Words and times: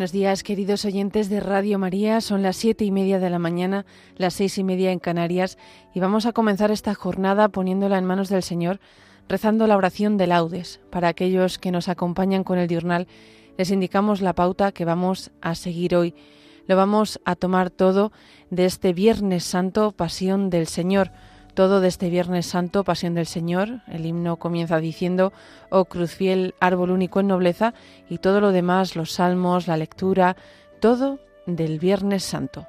Buenos 0.00 0.12
días, 0.12 0.42
queridos 0.42 0.86
oyentes 0.86 1.28
de 1.28 1.40
Radio 1.40 1.78
María. 1.78 2.22
Son 2.22 2.42
las 2.42 2.56
siete 2.56 2.86
y 2.86 2.90
media 2.90 3.18
de 3.18 3.28
la 3.28 3.38
mañana, 3.38 3.84
las 4.16 4.32
seis 4.32 4.56
y 4.56 4.64
media 4.64 4.92
en 4.92 4.98
Canarias, 4.98 5.58
y 5.92 6.00
vamos 6.00 6.24
a 6.24 6.32
comenzar 6.32 6.70
esta 6.70 6.94
jornada 6.94 7.50
poniéndola 7.50 7.98
en 7.98 8.06
manos 8.06 8.30
del 8.30 8.42
Señor, 8.42 8.80
rezando 9.28 9.66
la 9.66 9.76
oración 9.76 10.16
de 10.16 10.26
laudes. 10.26 10.80
Para 10.88 11.08
aquellos 11.08 11.58
que 11.58 11.70
nos 11.70 11.90
acompañan 11.90 12.44
con 12.44 12.58
el 12.58 12.66
diurnal, 12.66 13.08
les 13.58 13.70
indicamos 13.70 14.22
la 14.22 14.32
pauta 14.32 14.72
que 14.72 14.86
vamos 14.86 15.32
a 15.42 15.54
seguir 15.54 15.94
hoy. 15.94 16.14
Lo 16.66 16.76
vamos 16.76 17.20
a 17.26 17.36
tomar 17.36 17.68
todo 17.68 18.10
de 18.48 18.64
este 18.64 18.94
Viernes 18.94 19.44
Santo, 19.44 19.92
Pasión 19.92 20.48
del 20.48 20.66
Señor 20.66 21.12
todo 21.60 21.82
de 21.82 21.88
este 21.88 22.08
Viernes 22.08 22.46
Santo, 22.46 22.84
Pasión 22.84 23.12
del 23.12 23.26
Señor. 23.26 23.82
El 23.86 24.06
himno 24.06 24.38
comienza 24.38 24.78
diciendo, 24.78 25.30
oh 25.68 25.84
cruz 25.84 26.14
fiel, 26.14 26.54
árbol 26.58 26.90
único 26.90 27.20
en 27.20 27.26
nobleza, 27.26 27.74
y 28.08 28.16
todo 28.16 28.40
lo 28.40 28.50
demás, 28.50 28.96
los 28.96 29.12
salmos, 29.12 29.66
la 29.66 29.76
lectura, 29.76 30.36
todo 30.80 31.18
del 31.44 31.78
Viernes 31.78 32.24
Santo. 32.24 32.66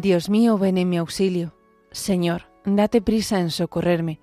Dios 0.00 0.30
mío, 0.30 0.58
ven 0.58 0.78
en 0.78 0.88
mi 0.88 0.96
auxilio. 0.96 1.54
Señor, 1.90 2.42
date 2.64 3.02
prisa 3.02 3.40
en 3.40 3.50
socorrerme. 3.50 4.20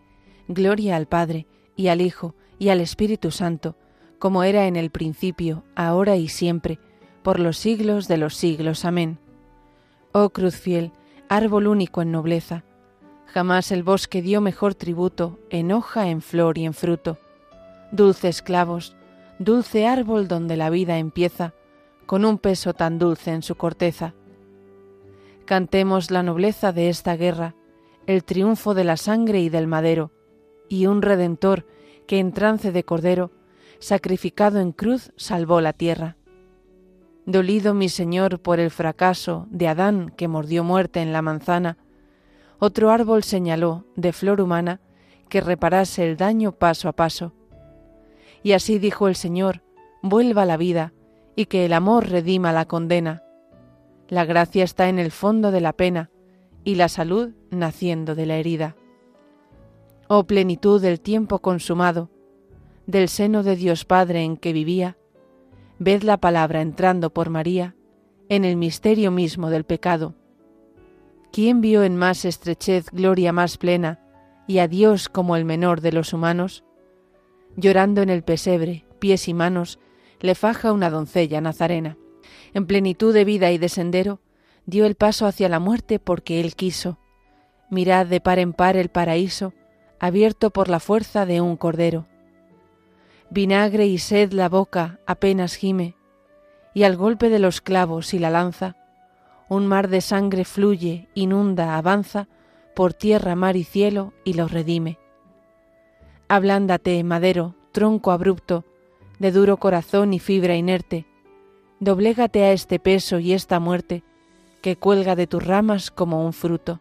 Gloria 0.47 0.95
al 0.95 1.05
Padre, 1.05 1.47
y 1.75 1.89
al 1.89 1.99
Hijo, 1.99 2.33
y 2.57 2.69
al 2.69 2.79
Espíritu 2.79 3.29
Santo, 3.29 3.75
como 4.17 4.43
era 4.43 4.67
en 4.67 4.77
el 4.77 4.89
principio, 4.89 5.65
ahora 5.75 6.15
y 6.15 6.29
siempre, 6.29 6.79
por 7.23 7.41
los 7.41 7.57
siglos 7.57 8.07
de 8.07 8.15
los 8.15 8.35
siglos. 8.35 8.85
Amén. 8.85 9.19
Oh 10.13 10.29
cruz 10.29 10.55
fiel, 10.55 10.93
árbol 11.27 11.67
único 11.67 12.01
en 12.01 12.13
nobleza, 12.13 12.63
jamás 13.25 13.69
el 13.73 13.83
bosque 13.83 14.21
dio 14.21 14.39
mejor 14.39 14.75
tributo 14.75 15.39
en 15.49 15.73
hoja, 15.73 16.07
en 16.07 16.21
flor 16.21 16.57
y 16.57 16.65
en 16.65 16.73
fruto. 16.73 17.17
Dulces 17.91 18.41
clavos, 18.41 18.95
dulce 19.39 19.87
árbol 19.87 20.29
donde 20.29 20.55
la 20.55 20.69
vida 20.69 20.99
empieza, 20.99 21.53
con 22.05 22.23
un 22.23 22.37
peso 22.37 22.73
tan 22.73 22.97
dulce 22.97 23.31
en 23.31 23.41
su 23.41 23.55
corteza 23.55 24.13
Cantemos 25.45 26.09
la 26.09 26.23
nobleza 26.23 26.71
de 26.71 26.89
esta 26.89 27.15
guerra, 27.15 27.55
el 28.08 28.23
triunfo 28.23 28.73
de 28.73 28.83
la 28.83 28.97
sangre 28.97 29.42
y 29.42 29.49
del 29.49 29.67
madero, 29.67 30.11
y 30.70 30.87
un 30.87 31.03
Redentor 31.03 31.67
que 32.08 32.17
en 32.17 32.31
trance 32.31 32.71
de 32.71 32.83
cordero, 32.83 33.31
sacrificado 33.77 34.59
en 34.59 34.71
cruz, 34.71 35.11
salvó 35.17 35.61
la 35.61 35.73
tierra. 35.73 36.17
Dolido 37.27 37.75
mi 37.75 37.89
Señor 37.89 38.39
por 38.39 38.59
el 38.59 38.71
fracaso 38.71 39.45
de 39.52 39.67
Adán 39.67 40.11
que 40.17 40.27
mordió 40.27 40.64
muerte 40.64 41.02
en 41.02 41.14
la 41.14 41.21
manzana, 41.21 41.77
otro 42.58 42.89
árbol 42.89 43.23
señaló, 43.23 43.86
de 43.95 44.14
flor 44.14 44.41
humana, 44.41 44.80
que 45.30 45.41
reparase 45.41 46.09
el 46.09 46.17
daño 46.17 46.53
paso 46.53 46.89
a 46.89 46.93
paso. 46.93 47.33
Y 48.41 48.53
así 48.53 48.80
dijo 48.80 49.08
el 49.08 49.15
Señor, 49.15 49.61
vuelva 50.02 50.45
la 50.45 50.58
vida, 50.58 50.93
y 51.36 51.45
que 51.45 51.65
el 51.65 51.73
amor 51.73 52.09
redima 52.09 52.52
la 52.52 52.65
condena, 52.65 53.24
la 54.08 54.26
gracia 54.26 54.64
está 54.64 54.89
en 54.89 54.99
el 54.99 55.11
fondo 55.11 55.52
de 55.52 55.61
la 55.61 55.73
pena 55.73 56.11
y 56.64 56.76
la 56.76 56.89
salud 56.89 57.33
naciendo 57.49 58.16
de 58.16 58.26
la 58.26 58.38
herida. 58.38 58.76
Oh 60.08 60.26
plenitud 60.26 60.82
del 60.82 60.99
tiempo 60.99 61.39
consumado, 61.39 62.10
del 62.86 63.10
seno 63.10 63.42
de 63.42 63.55
Dios 63.55 63.86
Padre 63.86 64.21
en 64.21 64.38
que 64.38 64.54
vivía, 64.54 64.98
ved 65.80 66.04
la 66.04 66.17
palabra 66.17 66.61
entrando 66.61 67.11
por 67.11 67.30
María 67.30 67.76
en 68.30 68.45
el 68.45 68.55
misterio 68.58 69.11
mismo 69.11 69.49
del 69.49 69.64
pecado. 69.64 70.15
¿Quién 71.32 71.61
vio 71.61 71.83
en 71.83 71.98
más 71.98 72.26
estrechez 72.26 72.89
gloria 72.92 73.33
más 73.33 73.58
plena 73.58 73.99
y 74.48 74.60
a 74.60 74.67
Dios 74.67 75.10
como 75.10 75.36
el 75.36 75.45
menor 75.45 75.82
de 75.82 75.92
los 75.92 76.14
humanos? 76.14 76.64
Llorando 77.58 78.02
en 78.02 78.10
el 78.10 78.23
pesebre, 78.23 78.86
pies 78.99 79.27
y 79.27 79.33
manos, 79.33 79.80
le 80.20 80.36
faja 80.36 80.71
una 80.71 80.89
doncella 80.89 81.42
nazarena 81.42 81.98
en 82.55 82.66
plenitud 82.66 83.14
de 83.14 83.26
vida 83.26 83.52
y 83.52 83.58
de 83.58 83.67
sendero, 83.67 84.21
dio 84.66 84.86
el 84.86 84.95
paso 84.95 85.27
hacia 85.27 85.49
la 85.49 85.60
muerte 85.60 85.99
porque 85.99 86.39
él 86.39 86.55
quiso. 86.55 86.98
Mirad 87.70 88.05
de 88.08 88.21
par 88.21 88.39
en 88.39 88.54
par 88.54 88.77
el 88.77 88.88
paraíso, 88.88 89.54
abierto 89.99 90.52
por 90.52 90.70
la 90.70 90.80
fuerza 90.80 91.26
de 91.26 91.42
un 91.42 91.58
cordero. 91.58 92.08
Vinagre 93.30 93.88
y 93.88 93.98
sed 93.98 94.32
la 94.32 94.48
boca 94.48 94.99
apenas 95.05 95.55
gime, 95.55 95.95
y 96.73 96.83
al 96.83 96.95
golpe 96.95 97.30
de 97.30 97.39
los 97.39 97.60
clavos 97.60 98.14
y 98.14 98.20
la 98.20 98.30
lanza, 98.30 98.77
un 99.49 99.67
mar 99.67 99.89
de 99.89 99.99
sangre 99.99 100.45
fluye, 100.45 101.10
inunda, 101.14 101.77
avanza, 101.77 102.30
por 102.73 102.94
tierra, 102.94 103.36
mar 103.36 103.58
y 103.58 103.65
cielo, 103.65 104.14
y 104.23 104.33
los 104.33 104.52
redime. 104.52 104.98
Ablándate, 106.30 107.04
madero, 107.04 107.54
tronco 107.73 108.11
abrupto, 108.11 108.64
de 109.20 109.32
duro 109.32 109.58
corazón 109.58 110.14
y 110.14 110.20
fibra 110.20 110.55
inerte, 110.55 111.05
doblégate 111.80 112.43
a 112.43 112.52
este 112.52 112.80
peso 112.80 113.19
y 113.19 113.33
esta 113.33 113.59
muerte 113.59 114.03
que 114.61 114.77
cuelga 114.77 115.15
de 115.15 115.27
tus 115.27 115.45
ramas 115.45 115.91
como 115.91 116.25
un 116.25 116.33
fruto. 116.33 116.80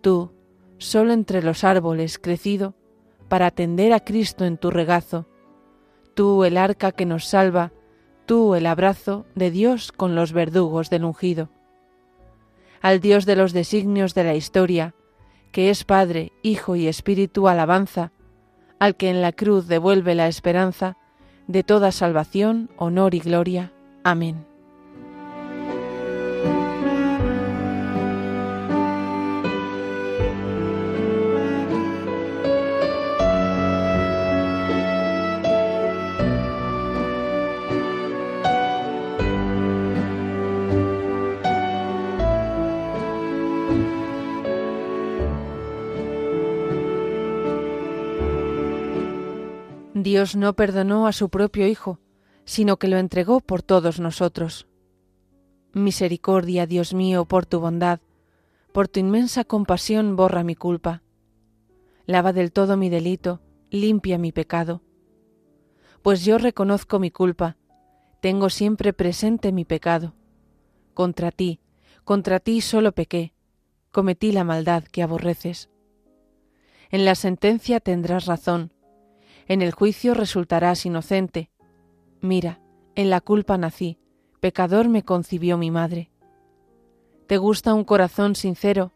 Tú, 0.00 0.32
solo 0.78 1.12
entre 1.12 1.42
los 1.42 1.64
árboles 1.64 2.18
crecido, 2.18 2.74
para 3.28 3.46
atender 3.46 3.92
a 3.92 4.00
Cristo 4.00 4.44
en 4.44 4.58
tu 4.58 4.70
regazo, 4.70 5.26
tú 6.14 6.44
el 6.44 6.56
arca 6.56 6.92
que 6.92 7.06
nos 7.06 7.26
salva, 7.26 7.72
tú 8.26 8.54
el 8.54 8.66
abrazo 8.66 9.24
de 9.34 9.50
Dios 9.50 9.92
con 9.92 10.14
los 10.14 10.32
verdugos 10.32 10.90
del 10.90 11.04
ungido. 11.04 11.48
Al 12.82 13.00
Dios 13.00 13.24
de 13.24 13.36
los 13.36 13.52
designios 13.52 14.14
de 14.14 14.24
la 14.24 14.34
historia, 14.34 14.94
que 15.52 15.70
es 15.70 15.84
Padre, 15.84 16.32
Hijo 16.42 16.76
y 16.76 16.86
Espíritu 16.86 17.48
alabanza, 17.48 18.12
al 18.78 18.96
que 18.96 19.08
en 19.08 19.22
la 19.22 19.32
cruz 19.32 19.68
devuelve 19.68 20.14
la 20.14 20.28
esperanza 20.28 20.96
de 21.46 21.62
toda 21.62 21.92
salvación, 21.92 22.70
honor 22.76 23.14
y 23.14 23.20
gloria. 23.20 23.72
Amén. 24.04 24.44
Dios 49.94 50.36
no 50.36 50.52
perdonó 50.54 51.06
a 51.06 51.12
su 51.12 51.30
propio 51.30 51.66
Hijo, 51.66 51.98
sino 52.44 52.76
que 52.78 52.88
lo 52.88 52.98
entregó 52.98 53.40
por 53.40 53.62
todos 53.62 54.00
nosotros. 54.00 54.66
Misericordia, 55.72 56.66
Dios 56.66 56.94
mío, 56.94 57.24
por 57.24 57.46
tu 57.46 57.60
bondad, 57.60 58.00
por 58.72 58.88
tu 58.88 59.00
inmensa 59.00 59.44
compasión 59.44 60.16
borra 60.16 60.44
mi 60.44 60.54
culpa. 60.54 61.02
Lava 62.06 62.32
del 62.32 62.52
todo 62.52 62.76
mi 62.76 62.90
delito, 62.90 63.40
limpia 63.70 64.18
mi 64.18 64.30
pecado. 64.32 64.82
Pues 66.02 66.24
yo 66.24 66.38
reconozco 66.38 66.98
mi 66.98 67.10
culpa, 67.10 67.56
tengo 68.20 68.50
siempre 68.50 68.92
presente 68.92 69.52
mi 69.52 69.64
pecado. 69.64 70.14
Contra 70.92 71.30
ti, 71.30 71.60
contra 72.04 72.40
ti 72.40 72.60
solo 72.60 72.92
pequé, 72.92 73.32
cometí 73.90 74.32
la 74.32 74.44
maldad 74.44 74.84
que 74.84 75.02
aborreces. 75.02 75.70
En 76.90 77.04
la 77.04 77.14
sentencia 77.14 77.80
tendrás 77.80 78.26
razón, 78.26 78.72
en 79.46 79.62
el 79.62 79.72
juicio 79.72 80.14
resultarás 80.14 80.86
inocente, 80.86 81.50
Mira, 82.24 82.58
en 82.94 83.10
la 83.10 83.20
culpa 83.20 83.58
nací, 83.58 83.98
pecador 84.40 84.88
me 84.88 85.02
concibió 85.02 85.58
mi 85.58 85.70
madre. 85.70 86.10
Te 87.26 87.36
gusta 87.36 87.74
un 87.74 87.84
corazón 87.84 88.34
sincero, 88.34 88.92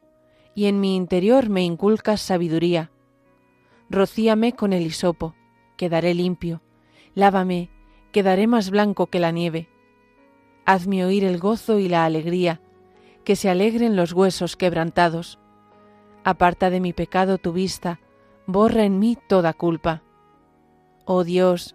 y 0.55 0.65
en 0.65 0.81
mi 0.81 0.97
interior 0.97 1.51
me 1.51 1.63
inculcas 1.63 2.23
sabiduría. 2.23 2.91
Rocíame 3.91 4.55
con 4.55 4.73
el 4.73 4.87
hisopo, 4.87 5.35
quedaré 5.77 6.15
limpio, 6.15 6.63
lávame, 7.15 7.69
quedaré 8.13 8.47
más 8.47 8.71
blanco 8.71 9.09
que 9.09 9.21
la 9.21 9.31
nieve. 9.31 9.69
Hazme 10.65 11.05
oír 11.05 11.23
el 11.23 11.37
gozo 11.37 11.79
y 11.79 11.87
la 11.87 12.07
alegría, 12.07 12.63
que 13.25 13.37
se 13.37 13.51
alegren 13.51 13.95
los 13.95 14.15
huesos 14.15 14.57
quebrantados. 14.57 15.39
Aparta 16.25 16.71
de 16.71 16.81
mi 16.81 16.95
pecado 16.95 17.37
tu 17.37 17.53
vista, 17.53 18.01
borra 18.47 18.85
en 18.85 18.99
mí 18.99 19.19
toda 19.29 19.53
culpa. 19.53 20.03
Oh 21.05 21.25
Dios, 21.25 21.75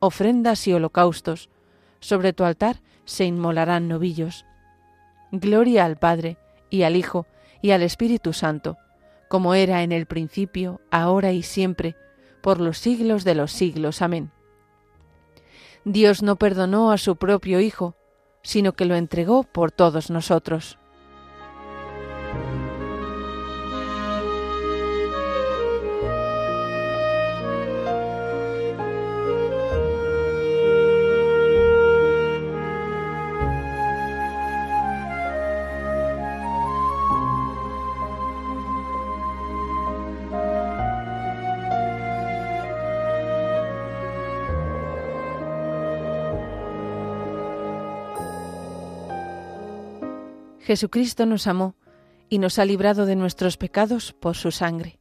ofrendas 0.00 0.66
y 0.66 0.72
holocaustos. 0.72 1.48
Sobre 2.00 2.32
tu 2.32 2.44
altar 2.44 2.80
se 3.04 3.24
inmolarán 3.24 3.86
novillos. 3.86 4.44
Gloria 5.30 5.84
al 5.84 5.96
Padre, 5.96 6.38
y 6.70 6.82
al 6.82 6.96
Hijo, 6.96 7.26
y 7.62 7.70
al 7.70 7.82
Espíritu 7.82 8.32
Santo, 8.32 8.78
como 9.28 9.54
era 9.54 9.84
en 9.84 9.92
el 9.92 10.06
principio, 10.06 10.80
ahora 10.90 11.30
y 11.30 11.42
siempre, 11.44 11.94
por 12.42 12.60
los 12.60 12.78
siglos 12.78 13.22
de 13.22 13.36
los 13.36 13.52
siglos. 13.52 14.02
Amén. 14.02 14.32
Dios 15.84 16.22
no 16.22 16.36
perdonó 16.36 16.90
a 16.90 16.98
su 16.98 17.14
propio 17.14 17.60
Hijo, 17.60 17.94
sino 18.42 18.72
que 18.72 18.86
lo 18.86 18.96
entregó 18.96 19.44
por 19.44 19.70
todos 19.70 20.10
nosotros. 20.10 20.79
Jesucristo 50.70 51.26
nos 51.26 51.48
amó 51.48 51.74
y 52.28 52.38
nos 52.38 52.60
ha 52.60 52.64
librado 52.64 53.04
de 53.04 53.16
nuestros 53.16 53.56
pecados 53.56 54.12
por 54.12 54.36
su 54.36 54.52
sangre. 54.52 55.00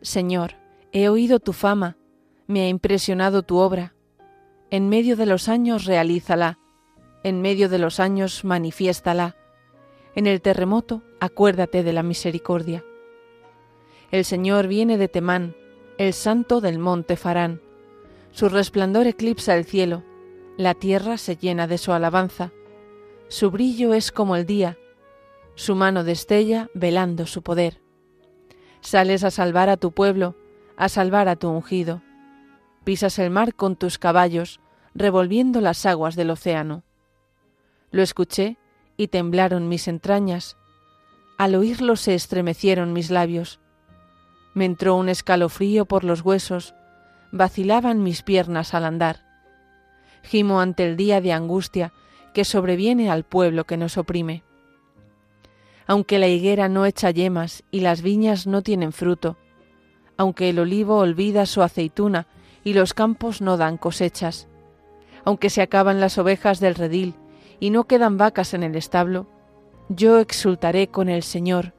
Señor, 0.00 0.54
he 0.92 1.10
oído 1.10 1.40
tu 1.40 1.52
fama, 1.52 1.98
me 2.46 2.62
ha 2.62 2.68
impresionado 2.68 3.42
tu 3.42 3.58
obra. 3.58 3.94
En 4.70 4.88
medio 4.88 5.18
de 5.18 5.26
los 5.26 5.50
años 5.50 5.84
realízala, 5.84 6.58
en 7.22 7.42
medio 7.42 7.68
de 7.68 7.78
los 7.78 8.00
años 8.00 8.46
manifiéstala. 8.46 9.36
En 10.14 10.26
el 10.26 10.40
terremoto 10.40 11.02
acuérdate 11.20 11.82
de 11.82 11.92
la 11.92 12.02
misericordia. 12.02 12.82
El 14.10 14.24
Señor 14.24 14.68
viene 14.68 14.96
de 14.96 15.08
Temán, 15.08 15.54
el 15.98 16.14
santo 16.14 16.62
del 16.62 16.78
monte 16.78 17.18
Farán. 17.18 17.60
Su 18.30 18.48
resplandor 18.48 19.06
eclipsa 19.06 19.54
el 19.54 19.66
cielo, 19.66 20.02
la 20.56 20.72
tierra 20.72 21.18
se 21.18 21.36
llena 21.36 21.66
de 21.66 21.76
su 21.76 21.92
alabanza 21.92 22.52
su 23.32 23.50
brillo 23.50 23.94
es 23.94 24.12
como 24.12 24.36
el 24.36 24.44
día, 24.44 24.76
su 25.54 25.74
mano 25.74 26.04
destella 26.04 26.68
velando 26.74 27.24
su 27.24 27.40
poder. 27.40 27.80
Sales 28.82 29.24
a 29.24 29.30
salvar 29.30 29.70
a 29.70 29.78
tu 29.78 29.92
pueblo, 29.92 30.36
a 30.76 30.90
salvar 30.90 31.28
a 31.28 31.36
tu 31.36 31.48
ungido. 31.48 32.02
Pisas 32.84 33.18
el 33.18 33.30
mar 33.30 33.54
con 33.54 33.76
tus 33.76 33.96
caballos, 33.96 34.60
revolviendo 34.94 35.62
las 35.62 35.86
aguas 35.86 36.14
del 36.14 36.28
océano. 36.28 36.82
Lo 37.90 38.02
escuché 38.02 38.58
y 38.98 39.08
temblaron 39.08 39.66
mis 39.66 39.88
entrañas. 39.88 40.58
Al 41.38 41.54
oírlo 41.54 41.96
se 41.96 42.14
estremecieron 42.14 42.92
mis 42.92 43.10
labios. 43.10 43.60
Me 44.52 44.66
entró 44.66 44.94
un 44.94 45.08
escalofrío 45.08 45.86
por 45.86 46.04
los 46.04 46.20
huesos, 46.20 46.74
vacilaban 47.30 48.02
mis 48.02 48.20
piernas 48.20 48.74
al 48.74 48.84
andar. 48.84 49.24
Gimo 50.22 50.60
ante 50.60 50.86
el 50.86 50.98
día 50.98 51.22
de 51.22 51.32
angustia 51.32 51.94
que 52.32 52.44
sobreviene 52.44 53.10
al 53.10 53.24
pueblo 53.24 53.64
que 53.64 53.76
nos 53.76 53.96
oprime. 53.98 54.42
Aunque 55.86 56.18
la 56.18 56.28
higuera 56.28 56.68
no 56.68 56.86
echa 56.86 57.10
yemas 57.10 57.64
y 57.70 57.80
las 57.80 58.02
viñas 58.02 58.46
no 58.46 58.62
tienen 58.62 58.92
fruto, 58.92 59.36
aunque 60.16 60.50
el 60.50 60.58
olivo 60.58 60.98
olvida 60.98 61.46
su 61.46 61.62
aceituna 61.62 62.26
y 62.64 62.74
los 62.74 62.94
campos 62.94 63.40
no 63.40 63.56
dan 63.56 63.76
cosechas, 63.76 64.48
aunque 65.24 65.50
se 65.50 65.62
acaban 65.62 66.00
las 66.00 66.18
ovejas 66.18 66.60
del 66.60 66.74
redil 66.74 67.14
y 67.60 67.70
no 67.70 67.84
quedan 67.84 68.18
vacas 68.18 68.54
en 68.54 68.62
el 68.62 68.76
establo, 68.76 69.26
yo 69.88 70.18
exultaré 70.18 70.88
con 70.88 71.08
el 71.08 71.22
Señor, 71.22 71.74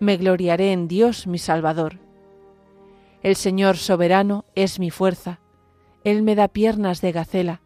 me 0.00 0.16
gloriaré 0.16 0.72
en 0.72 0.88
Dios 0.88 1.26
mi 1.26 1.38
Salvador. 1.38 1.98
El 3.22 3.36
Señor 3.36 3.76
soberano 3.76 4.44
es 4.54 4.78
mi 4.78 4.90
fuerza, 4.90 5.40
Él 6.04 6.22
me 6.22 6.34
da 6.34 6.48
piernas 6.48 7.00
de 7.00 7.12
gacela, 7.12 7.60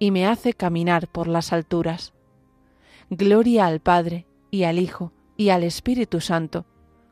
y 0.00 0.10
me 0.10 0.26
hace 0.26 0.54
caminar 0.54 1.06
por 1.06 1.28
las 1.28 1.52
alturas. 1.52 2.14
Gloria 3.10 3.66
al 3.66 3.80
Padre, 3.80 4.26
y 4.50 4.64
al 4.64 4.80
Hijo, 4.80 5.12
y 5.36 5.50
al 5.50 5.62
Espíritu 5.62 6.20
Santo, 6.20 6.66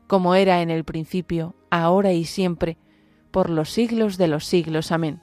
como 0.07 0.35
era 0.35 0.61
en 0.61 0.71
el 0.71 0.83
principio, 0.83 1.55
ahora 1.69 2.11
y 2.11 2.25
siempre, 2.25 2.77
por 3.31 3.49
los 3.49 3.69
siglos 3.69 4.17
de 4.17 4.27
los 4.27 4.45
siglos. 4.45 4.91
Amén. 4.91 5.21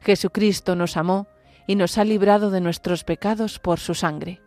Jesucristo 0.00 0.76
nos 0.76 0.96
amó 0.96 1.26
y 1.66 1.74
nos 1.74 1.98
ha 1.98 2.04
librado 2.04 2.50
de 2.50 2.60
nuestros 2.60 3.02
pecados 3.02 3.58
por 3.58 3.80
su 3.80 3.94
sangre. 3.94 4.40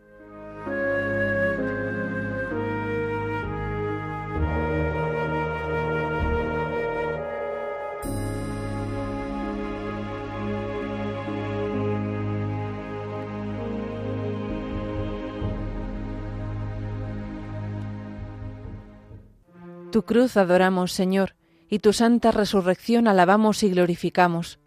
Tu 19.91 20.03
cruz 20.03 20.37
adoramos, 20.37 20.93
Señor, 20.93 21.35
y 21.69 21.79
tu 21.79 21.91
santa 21.91 22.31
resurrección 22.31 23.09
alabamos 23.09 23.61
y 23.61 23.71
glorificamos. 23.71 24.57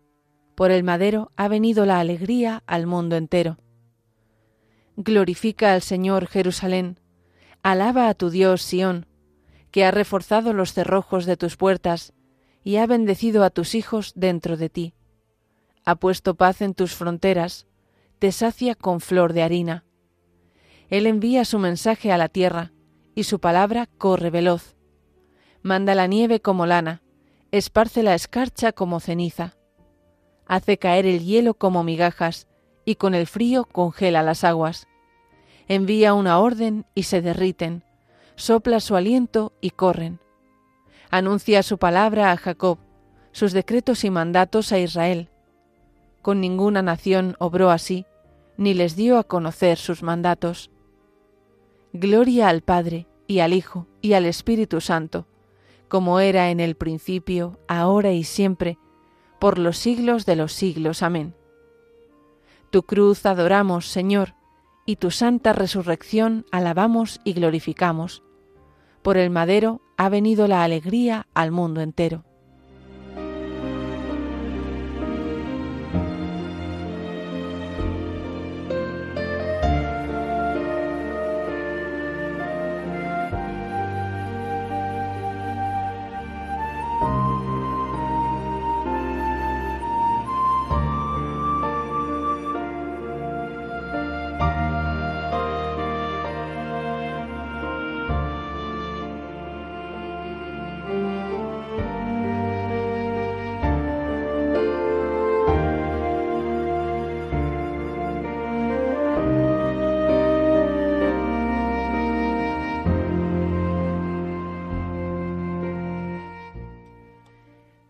Por 0.54 0.70
el 0.70 0.84
madero 0.84 1.30
ha 1.36 1.48
venido 1.48 1.86
la 1.86 1.98
alegría 1.98 2.62
al 2.66 2.86
mundo 2.86 3.16
entero. 3.16 3.56
Glorifica 4.96 5.72
al 5.72 5.80
Señor 5.80 6.26
Jerusalén, 6.26 7.00
alaba 7.62 8.10
a 8.10 8.14
tu 8.14 8.28
Dios 8.28 8.60
Sión, 8.60 9.06
que 9.70 9.86
ha 9.86 9.90
reforzado 9.90 10.52
los 10.52 10.74
cerrojos 10.74 11.24
de 11.24 11.38
tus 11.38 11.56
puertas 11.56 12.12
y 12.62 12.76
ha 12.76 12.86
bendecido 12.86 13.44
a 13.44 13.50
tus 13.50 13.74
hijos 13.74 14.12
dentro 14.14 14.58
de 14.58 14.68
ti. 14.68 14.94
Ha 15.86 15.94
puesto 15.96 16.34
paz 16.34 16.60
en 16.60 16.74
tus 16.74 16.94
fronteras, 16.94 17.66
te 18.18 18.30
sacia 18.30 18.74
con 18.74 19.00
flor 19.00 19.32
de 19.32 19.42
harina. 19.42 19.84
Él 20.90 21.06
envía 21.06 21.46
su 21.46 21.58
mensaje 21.58 22.12
a 22.12 22.18
la 22.18 22.28
tierra, 22.28 22.72
y 23.14 23.24
su 23.24 23.40
palabra 23.40 23.88
corre 23.96 24.28
veloz 24.28 24.74
manda 25.64 25.94
la 25.94 26.06
nieve 26.06 26.40
como 26.40 26.66
lana, 26.66 27.00
esparce 27.50 28.02
la 28.02 28.14
escarcha 28.14 28.72
como 28.72 29.00
ceniza, 29.00 29.56
hace 30.46 30.76
caer 30.76 31.06
el 31.06 31.24
hielo 31.24 31.54
como 31.54 31.82
migajas, 31.82 32.46
y 32.84 32.96
con 32.96 33.14
el 33.14 33.26
frío 33.26 33.64
congela 33.64 34.22
las 34.22 34.44
aguas. 34.44 34.86
Envía 35.66 36.12
una 36.12 36.38
orden 36.38 36.84
y 36.94 37.04
se 37.04 37.22
derriten, 37.22 37.82
sopla 38.36 38.78
su 38.78 38.94
aliento 38.94 39.54
y 39.62 39.70
corren. 39.70 40.20
Anuncia 41.10 41.62
su 41.62 41.78
palabra 41.78 42.30
a 42.30 42.36
Jacob, 42.36 42.78
sus 43.32 43.52
decretos 43.52 44.04
y 44.04 44.10
mandatos 44.10 44.70
a 44.70 44.78
Israel. 44.78 45.30
Con 46.20 46.42
ninguna 46.42 46.82
nación 46.82 47.36
obró 47.38 47.70
así, 47.70 48.04
ni 48.58 48.74
les 48.74 48.96
dio 48.96 49.18
a 49.18 49.24
conocer 49.24 49.78
sus 49.78 50.02
mandatos. 50.02 50.70
Gloria 51.94 52.50
al 52.50 52.60
Padre, 52.60 53.06
y 53.26 53.38
al 53.38 53.54
Hijo, 53.54 53.86
y 54.02 54.12
al 54.12 54.26
Espíritu 54.26 54.82
Santo, 54.82 55.26
como 55.94 56.18
era 56.18 56.50
en 56.50 56.58
el 56.58 56.74
principio, 56.74 57.60
ahora 57.68 58.10
y 58.10 58.24
siempre, 58.24 58.80
por 59.38 59.60
los 59.60 59.78
siglos 59.78 60.26
de 60.26 60.34
los 60.34 60.52
siglos. 60.52 61.04
Amén. 61.04 61.36
Tu 62.70 62.82
cruz 62.82 63.24
adoramos, 63.26 63.86
Señor, 63.86 64.34
y 64.86 64.96
tu 64.96 65.12
santa 65.12 65.52
resurrección 65.52 66.46
alabamos 66.50 67.20
y 67.22 67.32
glorificamos. 67.32 68.24
Por 69.02 69.16
el 69.16 69.30
madero 69.30 69.82
ha 69.96 70.08
venido 70.08 70.48
la 70.48 70.64
alegría 70.64 71.28
al 71.32 71.52
mundo 71.52 71.80
entero. 71.80 72.24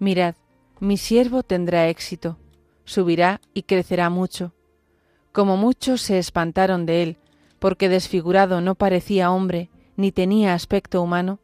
Mirad, 0.04 0.34
mi 0.80 0.98
siervo 0.98 1.42
tendrá 1.42 1.88
éxito, 1.88 2.36
subirá 2.84 3.40
y 3.54 3.62
crecerá 3.62 4.10
mucho. 4.10 4.52
Como 5.32 5.56
muchos 5.56 6.02
se 6.02 6.18
espantaron 6.18 6.84
de 6.84 7.02
él, 7.02 7.16
porque 7.58 7.88
desfigurado 7.88 8.60
no 8.60 8.74
parecía 8.74 9.30
hombre, 9.30 9.70
ni 9.96 10.12
tenía 10.12 10.52
aspecto 10.52 11.00
humano, 11.00 11.38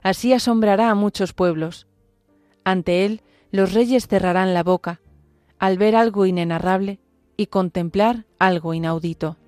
así 0.00 0.32
asombrará 0.32 0.90
a 0.90 0.94
muchos 0.94 1.32
pueblos. 1.32 1.88
Ante 2.62 3.04
él 3.04 3.22
los 3.50 3.72
reyes 3.72 4.06
cerrarán 4.06 4.54
la 4.54 4.62
boca, 4.62 5.00
al 5.58 5.76
ver 5.76 5.96
algo 5.96 6.24
inenarrable 6.24 7.00
y 7.36 7.46
contemplar 7.46 8.26
algo 8.38 8.74
inaudito. 8.74 9.38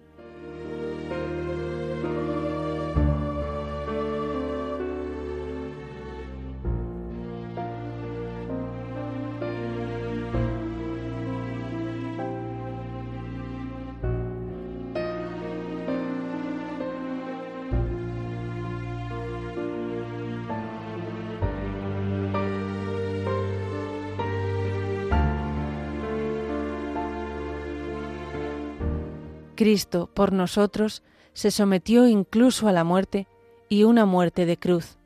Cristo 29.60 30.08
por 30.14 30.32
nosotros 30.32 31.02
se 31.34 31.50
sometió 31.50 32.08
incluso 32.08 32.66
a 32.66 32.72
la 32.72 32.82
muerte 32.82 33.28
y 33.68 33.84
una 33.84 34.06
muerte 34.06 34.46
de 34.46 34.56
cruz. 34.56 34.96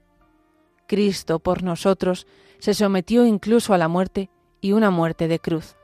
Cristo 0.86 1.40
por 1.40 1.64
nosotros 1.64 2.28
se 2.60 2.72
sometió 2.72 3.26
incluso 3.26 3.74
a 3.74 3.78
la 3.78 3.88
muerte 3.88 4.30
y 4.60 4.70
una 4.70 4.90
muerte 4.92 5.26
de 5.26 5.40
cruz. 5.40 5.74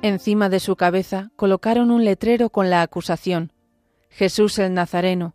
Encima 0.00 0.48
de 0.48 0.58
su 0.60 0.74
cabeza 0.76 1.32
colocaron 1.36 1.90
un 1.90 2.06
letrero 2.06 2.48
con 2.48 2.70
la 2.70 2.80
acusación 2.80 3.52
Jesús 4.08 4.58
el 4.58 4.72
Nazareno, 4.72 5.34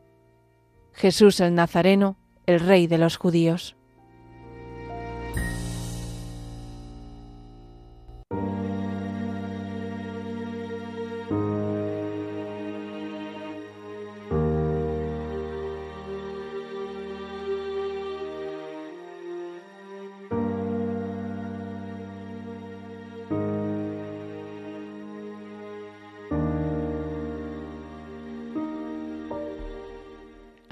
Jesús 0.93 1.39
el 1.39 1.55
Nazareno, 1.55 2.17
el 2.45 2.59
Rey 2.59 2.87
de 2.87 2.97
los 2.97 3.17
judíos. 3.17 3.75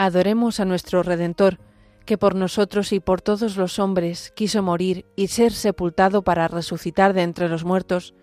Adoremos 0.01 0.61
a 0.61 0.65
nuestro 0.65 1.03
Redentor, 1.03 1.59
que 2.05 2.17
por 2.17 2.33
nosotros 2.33 2.93
y 2.93 3.01
por 3.01 3.19
todos 3.19 3.57
los 3.57 3.79
hombres 3.79 4.31
quiso 4.33 4.63
morir 4.63 5.05
y 5.17 5.27
ser 5.27 5.51
sepultado 5.51 6.21
para 6.21 6.47
resucitar 6.47 7.11
de 7.11 7.23
entre 7.23 7.49
los 7.49 7.65
muertos, 7.65 8.15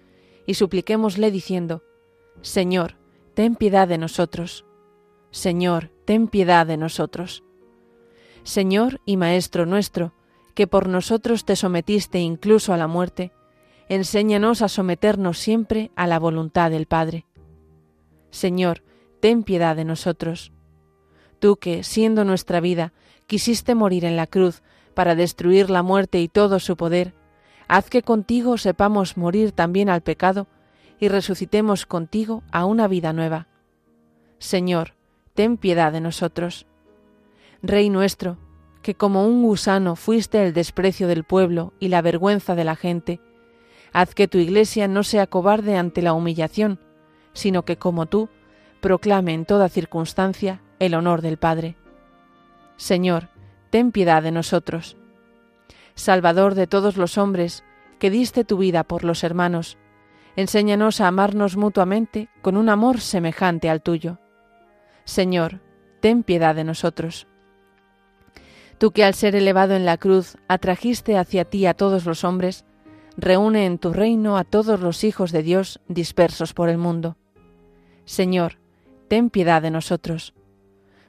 y 0.46 0.54
supliquémosle 0.54 1.30
diciendo, 1.30 1.82
Señor, 2.40 2.96
ten 3.34 3.56
piedad 3.56 3.86
de 3.86 3.98
nosotros. 3.98 4.64
Señor, 5.30 5.90
ten 6.06 6.28
piedad 6.28 6.66
de 6.66 6.78
nosotros. 6.78 7.44
Señor 8.42 9.02
y 9.04 9.18
Maestro 9.18 9.66
nuestro, 9.66 10.14
que 10.54 10.66
por 10.66 10.88
nosotros 10.88 11.44
te 11.44 11.56
sometiste 11.56 12.20
incluso 12.20 12.72
a 12.72 12.78
la 12.78 12.86
muerte, 12.86 13.32
enséñanos 13.90 14.62
a 14.62 14.70
someternos 14.70 15.36
siempre 15.38 15.90
a 15.94 16.06
la 16.06 16.18
voluntad 16.18 16.70
del 16.70 16.86
Padre. 16.86 17.26
Señor, 18.30 18.82
ten 19.20 19.42
piedad 19.42 19.76
de 19.76 19.84
nosotros 19.84 20.54
tú 21.38 21.56
que, 21.56 21.82
siendo 21.84 22.24
nuestra 22.24 22.60
vida, 22.60 22.92
quisiste 23.26 23.74
morir 23.74 24.04
en 24.04 24.16
la 24.16 24.26
cruz 24.26 24.62
para 24.94 25.14
destruir 25.14 25.70
la 25.70 25.82
muerte 25.82 26.20
y 26.20 26.28
todo 26.28 26.58
su 26.58 26.76
poder, 26.76 27.14
haz 27.68 27.90
que 27.90 28.02
contigo 28.02 28.58
sepamos 28.58 29.16
morir 29.16 29.52
también 29.52 29.88
al 29.88 30.00
pecado 30.00 30.46
y 30.98 31.08
resucitemos 31.08 31.86
contigo 31.86 32.42
a 32.52 32.64
una 32.64 32.88
vida 32.88 33.12
nueva. 33.12 33.46
Señor, 34.38 34.94
ten 35.34 35.56
piedad 35.56 35.92
de 35.92 36.00
nosotros. 36.00 36.66
Rey 37.62 37.90
nuestro, 37.90 38.38
que 38.82 38.94
como 38.94 39.26
un 39.26 39.42
gusano 39.42 39.96
fuiste 39.96 40.44
el 40.44 40.52
desprecio 40.52 41.08
del 41.08 41.24
pueblo 41.24 41.72
y 41.80 41.88
la 41.88 42.02
vergüenza 42.02 42.54
de 42.54 42.64
la 42.64 42.76
gente, 42.76 43.20
haz 43.92 44.14
que 44.14 44.28
tu 44.28 44.38
iglesia 44.38 44.88
no 44.88 45.02
sea 45.02 45.26
cobarde 45.26 45.76
ante 45.76 46.02
la 46.02 46.12
humillación, 46.12 46.78
sino 47.32 47.64
que 47.64 47.76
como 47.76 48.06
tú, 48.06 48.28
proclame 48.80 49.34
en 49.34 49.44
toda 49.44 49.68
circunstancia 49.68 50.62
el 50.78 50.94
honor 50.94 51.22
del 51.22 51.36
Padre. 51.36 51.76
Señor, 52.76 53.28
ten 53.70 53.92
piedad 53.92 54.22
de 54.22 54.32
nosotros. 54.32 54.96
Salvador 55.94 56.54
de 56.54 56.66
todos 56.66 56.96
los 56.96 57.18
hombres, 57.18 57.64
que 57.98 58.10
diste 58.10 58.44
tu 58.44 58.58
vida 58.58 58.84
por 58.84 59.04
los 59.04 59.24
hermanos, 59.24 59.78
enséñanos 60.36 61.00
a 61.00 61.08
amarnos 61.08 61.56
mutuamente 61.56 62.28
con 62.42 62.56
un 62.56 62.68
amor 62.68 63.00
semejante 63.00 63.70
al 63.70 63.82
tuyo. 63.82 64.18
Señor, 65.04 65.60
ten 66.00 66.22
piedad 66.22 66.54
de 66.54 66.64
nosotros. 66.64 67.26
Tú 68.78 68.90
que 68.90 69.04
al 69.04 69.14
ser 69.14 69.34
elevado 69.34 69.74
en 69.74 69.86
la 69.86 69.96
cruz 69.96 70.36
atrajiste 70.48 71.16
hacia 71.16 71.46
ti 71.46 71.64
a 71.64 71.72
todos 71.72 72.04
los 72.04 72.24
hombres, 72.24 72.66
reúne 73.16 73.64
en 73.64 73.78
tu 73.78 73.94
reino 73.94 74.36
a 74.36 74.44
todos 74.44 74.80
los 74.80 75.02
hijos 75.04 75.32
de 75.32 75.42
Dios 75.42 75.80
dispersos 75.88 76.52
por 76.52 76.68
el 76.68 76.76
mundo. 76.76 77.16
Señor, 78.04 78.58
ten 79.08 79.30
piedad 79.30 79.62
de 79.62 79.70
nosotros. 79.70 80.34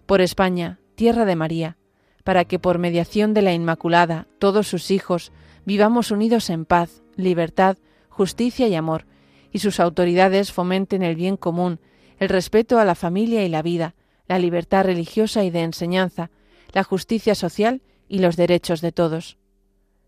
Por 0.07 0.21
España, 0.21 0.79
tierra 0.95 1.25
de 1.25 1.35
María, 1.35 1.75
para 2.23 2.45
que 2.45 2.59
por 2.59 2.79
mediación 2.79 3.33
de 3.33 3.41
la 3.41 3.51
Inmaculada 3.51 4.25
todos 4.39 4.65
sus 4.65 4.89
hijos 4.89 5.33
vivamos 5.65 6.11
unidos 6.11 6.49
en 6.49 6.63
paz, 6.63 7.03
libertad, 7.17 7.77
justicia 8.07 8.69
y 8.69 8.75
amor, 8.75 9.05
y 9.51 9.59
sus 9.59 9.81
autoridades 9.81 10.53
fomenten 10.53 11.03
el 11.03 11.15
bien 11.17 11.35
común, 11.35 11.81
el 12.19 12.29
respeto 12.29 12.79
a 12.79 12.85
la 12.85 12.95
familia 12.95 13.43
y 13.43 13.49
la 13.49 13.61
vida, 13.61 13.95
la 14.29 14.39
libertad 14.39 14.85
religiosa 14.85 15.43
y 15.43 15.49
de 15.49 15.63
enseñanza, 15.63 16.31
la 16.71 16.85
justicia 16.85 17.35
social 17.35 17.81
y 18.07 18.19
los 18.19 18.37
derechos 18.37 18.79
de 18.79 18.93
todos. 18.93 19.37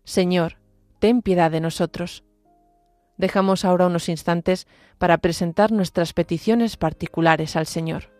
Señor, 0.04 0.56
ten 0.98 1.20
piedad 1.20 1.50
de 1.50 1.60
nosotros. 1.60 2.24
Dejamos 3.18 3.66
ahora 3.66 3.86
unos 3.86 4.08
instantes 4.08 4.66
para 4.96 5.18
presentar 5.18 5.72
nuestras 5.72 6.14
peticiones 6.14 6.78
particulares 6.78 7.54
al 7.54 7.66
Señor. 7.66 8.19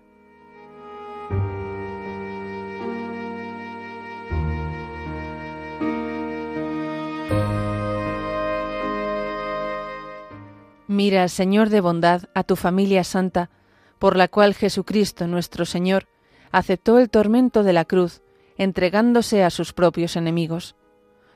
Mira, 10.91 11.29
Señor 11.29 11.69
de 11.69 11.79
bondad, 11.79 12.23
a 12.33 12.43
tu 12.43 12.57
familia 12.57 13.05
santa, 13.05 13.49
por 13.97 14.17
la 14.17 14.27
cual 14.27 14.53
Jesucristo 14.53 15.25
nuestro 15.25 15.63
Señor 15.63 16.09
aceptó 16.51 16.99
el 16.99 17.09
tormento 17.09 17.63
de 17.63 17.71
la 17.71 17.85
cruz, 17.85 18.21
entregándose 18.57 19.45
a 19.45 19.51
sus 19.51 19.71
propios 19.71 20.17
enemigos. 20.17 20.75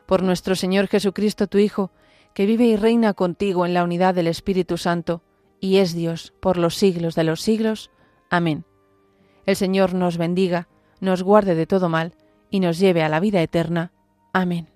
Por 0.08 0.24
nuestro 0.24 0.56
Señor 0.56 0.88
Jesucristo, 0.88 1.48
tu 1.48 1.58
Hijo, 1.58 1.92
que 2.34 2.46
vive 2.46 2.66
y 2.66 2.76
reina 2.76 3.14
contigo 3.14 3.66
en 3.66 3.74
la 3.74 3.86
unidad 3.86 4.14
del 4.14 4.28
Espíritu 4.28 4.78
Santo, 4.78 5.22
y 5.62 5.78
es 5.78 5.94
Dios 5.94 6.34
por 6.42 6.58
los 6.58 6.76
siglos 6.76 7.16
de 7.16 7.24
los 7.24 7.40
siglos. 7.40 7.92
Amén. 8.30 8.66
El 9.46 9.56
Señor 9.56 9.94
nos 9.94 10.18
bendiga, 10.18 10.68
nos 11.00 11.24
guarde 11.24 11.56
de 11.56 11.66
todo 11.66 11.88
mal, 11.88 12.14
y 12.50 12.60
nos 12.60 12.78
lleve 12.78 13.04
a 13.04 13.10
la 13.10 13.22
vida 13.22 13.42
eterna. 13.42 13.94
Amén. 14.34 14.75